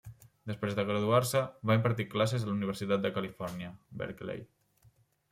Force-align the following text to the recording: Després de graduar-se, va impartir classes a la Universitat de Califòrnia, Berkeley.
Després 0.51 0.71
de 0.77 0.83
graduar-se, 0.85 1.41
va 1.71 1.75
impartir 1.79 2.07
classes 2.13 2.45
a 2.45 2.49
la 2.51 2.53
Universitat 2.55 3.03
de 3.03 3.11
Califòrnia, 3.19 3.69
Berkeley. 4.01 4.41